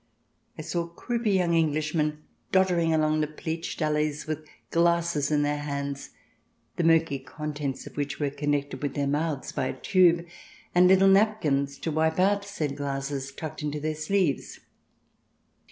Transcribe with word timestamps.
I 0.57 0.63
saw 0.63 0.87
croupy 0.87 1.29
young 1.33 1.53
Englishmen 1.55 2.23
doddering 2.51 2.91
along 2.91 3.21
the 3.21 3.27
pleached 3.27 3.83
alleys, 3.83 4.25
with 4.25 4.47
glasses 4.71 5.29
in 5.29 5.43
their 5.43 5.59
hands, 5.59 6.09
the 6.77 6.83
murky 6.83 7.19
con 7.19 7.53
tents 7.53 7.85
of 7.85 7.95
which 7.95 8.19
were 8.19 8.31
connected 8.31 8.81
with 8.81 8.95
their 8.95 9.05
mouths 9.05 9.51
by 9.51 9.67
a 9.67 9.79
tube, 9.79 10.25
and 10.73 10.87
little 10.87 11.07
napkins 11.07 11.77
to 11.77 11.91
wipe 11.91 12.19
out 12.19 12.43
said 12.45 12.75
glasses, 12.77 13.31
tucked 13.31 13.61
into 13.61 13.79
their 13.79 13.93
sleeves. 13.93 14.59